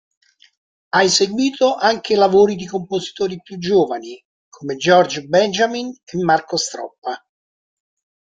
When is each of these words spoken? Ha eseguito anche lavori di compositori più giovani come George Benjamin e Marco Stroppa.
Ha 0.89 1.03
eseguito 1.03 1.75
anche 1.75 2.15
lavori 2.15 2.55
di 2.55 2.65
compositori 2.65 3.39
più 3.39 3.59
giovani 3.59 4.19
come 4.49 4.75
George 4.75 5.27
Benjamin 5.27 5.95
e 6.03 6.23
Marco 6.23 6.57
Stroppa. 6.57 7.23